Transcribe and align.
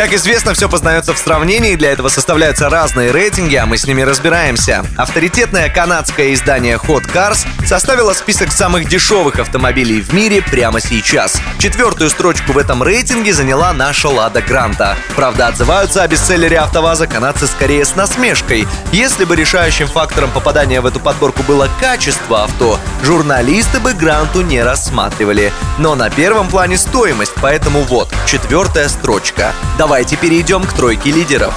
Как 0.00 0.14
известно, 0.14 0.54
все 0.54 0.66
познается 0.66 1.12
в 1.12 1.18
сравнении, 1.18 1.76
для 1.76 1.92
этого 1.92 2.08
составляются 2.08 2.70
разные 2.70 3.12
рейтинги, 3.12 3.56
а 3.56 3.66
мы 3.66 3.76
с 3.76 3.86
ними 3.86 4.00
разбираемся. 4.00 4.82
Авторитетное 4.96 5.68
канадское 5.68 6.32
издание 6.32 6.76
Hot 6.76 7.04
Cars 7.12 7.46
составило 7.66 8.14
список 8.14 8.50
самых 8.50 8.88
дешевых 8.88 9.38
автомобилей 9.38 10.00
в 10.00 10.14
мире 10.14 10.40
прямо 10.40 10.80
сейчас. 10.80 11.38
Четвертую 11.58 12.08
строчку 12.08 12.52
в 12.52 12.56
этом 12.56 12.82
рейтинге 12.82 13.34
заняла 13.34 13.74
наша 13.74 14.08
Лада 14.08 14.40
Гранта. 14.40 14.96
Правда, 15.16 15.48
отзываются 15.48 16.02
о 16.02 16.08
бестселлере 16.08 16.58
АвтоВАЗа 16.60 17.06
канадцы 17.06 17.46
скорее 17.46 17.84
с 17.84 17.94
насмешкой. 17.94 18.66
Если 18.92 19.26
бы 19.26 19.36
решающим 19.36 19.86
фактором 19.86 20.30
попадания 20.30 20.80
в 20.80 20.86
эту 20.86 20.98
подборку 20.98 21.42
было 21.42 21.68
качество 21.78 22.44
авто, 22.44 22.80
журналисты 23.02 23.80
бы 23.80 23.92
Гранту 23.92 24.40
не 24.40 24.62
рассматривали. 24.62 25.52
Но 25.76 25.94
на 25.94 26.08
первом 26.08 26.48
плане 26.48 26.78
стоимость, 26.78 27.34
поэтому 27.42 27.82
вот, 27.82 28.08
четвертая 28.26 28.88
строчка. 28.88 29.52
Давайте 29.90 30.16
перейдем 30.16 30.62
к 30.62 30.72
тройке 30.72 31.10
лидеров. 31.10 31.52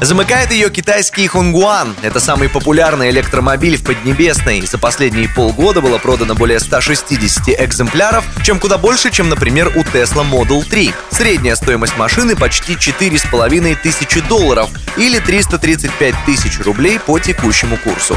Замыкает 0.00 0.52
ее 0.52 0.70
китайский 0.70 1.26
Хонгуан. 1.26 1.96
Это 2.02 2.20
самый 2.20 2.48
популярный 2.48 3.10
электромобиль 3.10 3.76
в 3.76 3.82
Поднебесной. 3.82 4.60
За 4.60 4.78
последние 4.78 5.28
полгода 5.28 5.80
было 5.80 5.98
продано 5.98 6.36
более 6.36 6.60
160 6.60 7.48
экземпляров, 7.58 8.24
чем 8.44 8.60
куда 8.60 8.78
больше, 8.78 9.10
чем, 9.10 9.28
например, 9.28 9.72
у 9.74 9.80
Tesla 9.80 10.24
Model 10.24 10.62
3. 10.64 10.94
Средняя 11.10 11.56
стоимость 11.56 11.96
машины 11.96 12.36
почти 12.36 12.74
4,5 12.74 13.76
тысячи 13.82 14.20
долларов 14.20 14.70
или 14.96 15.18
335 15.18 16.14
тысяч 16.26 16.60
рублей 16.60 17.00
по 17.00 17.18
текущему 17.18 17.76
курсу. 17.76 18.16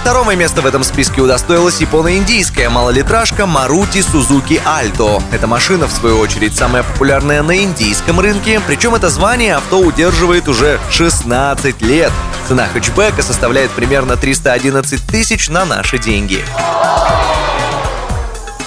Второе 0.00 0.34
место 0.34 0.62
в 0.62 0.66
этом 0.66 0.82
списке 0.82 1.20
удостоилась 1.20 1.78
японо-индийская 1.82 2.70
малолитражка 2.70 3.42
Maruti 3.42 4.00
Suzuki 4.00 4.58
Alto. 4.64 5.22
Эта 5.30 5.46
машина, 5.46 5.86
в 5.86 5.92
свою 5.92 6.18
очередь, 6.18 6.56
самая 6.56 6.82
популярная 6.82 7.42
на 7.42 7.62
индийском 7.62 8.18
рынке, 8.18 8.62
причем 8.66 8.94
это 8.94 9.10
звание 9.10 9.56
авто 9.56 9.78
удерживает 9.78 10.48
уже 10.48 10.80
16 10.90 11.82
лет. 11.82 12.12
Цена 12.48 12.66
хэтчбека 12.66 13.20
составляет 13.22 13.70
примерно 13.72 14.16
311 14.16 15.06
тысяч 15.06 15.50
на 15.50 15.66
наши 15.66 15.98
деньги. 15.98 16.42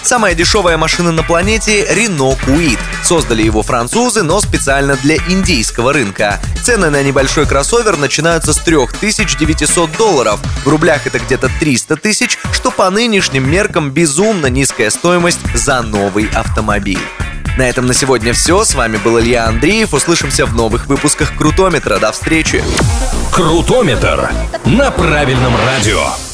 Самая 0.04 0.36
дешевая 0.36 0.78
машина 0.78 1.12
на 1.12 1.24
планете— 1.24 1.84
Renault 1.92 2.38
Kwid. 2.46 2.80
Создали 3.04 3.44
его 3.44 3.62
французы, 3.64 4.24
но 4.24 4.40
специально 4.40 4.96
для 4.96 5.18
индийского 5.28 5.94
рынка. 5.94 6.40
Цены 6.64 6.90
на 6.90 7.04
небольшой 7.04 7.46
кроссовер 7.46 7.98
начинаются 7.98 8.54
с 8.54 8.58
3900 8.58 9.98
долларов. 9.98 10.40
В 10.64 10.68
рублях 10.70 11.06
это 11.06 11.20
где-то 11.20 11.50
300 11.60 11.98
тысяч, 11.98 12.38
что 12.54 12.72
по 12.72 12.90
нынешним 12.90 13.50
меркам 13.50 13.92
безумно 13.92 14.48
низкая 14.48 14.90
стоимость 14.90 15.40
за 15.54 15.82
новый 15.82 16.30
автомобиль. 16.34 17.00
На 17.58 17.70
этом 17.70 17.86
на 17.86 17.94
сегодня 17.94 18.34
все. 18.34 18.64
С 18.64 18.74
вами 18.74 18.98
был 18.98 19.20
Илья 19.20 19.48
Андреев. 19.48 19.94
Услышимся 19.94 20.46
в 20.46 20.56
новых 20.56 20.88
выпусках 20.88 21.36
Крутометра. 21.36 22.00
До 22.00 22.12
встречи. 22.12 22.64
Крутометр 23.32 24.32
на 24.66 24.90
правильном 24.90 25.54
радио. 25.58 26.33